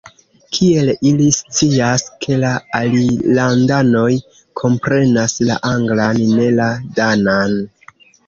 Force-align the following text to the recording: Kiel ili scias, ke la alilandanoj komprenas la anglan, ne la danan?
Kiel 0.57 0.87
ili 1.09 1.25
scias, 1.39 2.05
ke 2.25 2.37
la 2.43 2.53
alilandanoj 2.79 4.09
komprenas 4.63 5.37
la 5.49 5.59
anglan, 5.75 6.23
ne 6.39 6.49
la 6.61 6.71
danan? 7.01 7.55